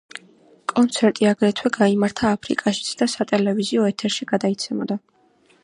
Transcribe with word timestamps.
კონცერტი 0.71 1.27
აგრეთვე 1.31 1.71
გაიმართა 1.75 2.31
აფრიკაშიც 2.37 2.89
და 3.03 3.09
სატელევიზიო 3.13 3.87
ეთერში 3.93 4.31
გადაიცემოდა. 4.35 4.99